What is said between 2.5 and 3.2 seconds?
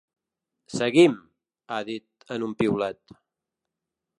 piulet.